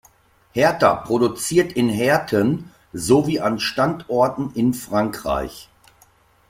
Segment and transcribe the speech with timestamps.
[0.53, 5.69] Herta produziert in Herten, sowie an Standorten in Frankreich.